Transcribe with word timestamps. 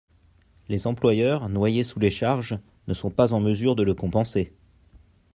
Les 0.67 0.87
employeurs, 0.87 1.47
noyés 1.47 1.83
sous 1.83 1.99
les 1.99 2.09
charges, 2.09 2.57
ne 2.87 2.93
sont 2.95 3.11
pas 3.11 3.33
en 3.33 3.39
mesure 3.39 3.75
de 3.75 3.83
le 3.83 3.93
compenser. 3.93 4.51